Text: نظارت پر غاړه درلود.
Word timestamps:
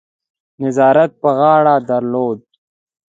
نظارت 0.61 1.11
پر 1.21 1.33
غاړه 1.39 1.75
درلود. 1.89 2.39